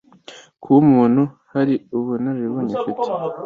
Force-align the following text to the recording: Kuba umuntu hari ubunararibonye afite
Kuba 0.61 0.77
umuntu 0.85 1.23
hari 1.53 1.73
ubunararibonye 1.97 2.73
afite 2.79 3.07